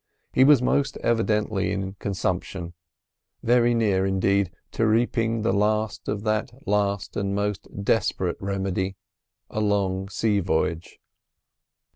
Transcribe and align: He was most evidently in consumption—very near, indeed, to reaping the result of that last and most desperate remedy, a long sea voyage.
He 0.33 0.43
was 0.43 0.63
most 0.63 0.97
evidently 1.03 1.71
in 1.71 1.93
consumption—very 1.99 3.75
near, 3.75 4.03
indeed, 4.03 4.49
to 4.71 4.87
reaping 4.87 5.43
the 5.43 5.51
result 5.51 6.07
of 6.07 6.23
that 6.23 6.67
last 6.67 7.15
and 7.15 7.35
most 7.35 7.67
desperate 7.83 8.37
remedy, 8.39 8.95
a 9.51 9.59
long 9.59 10.09
sea 10.09 10.39
voyage. 10.39 10.99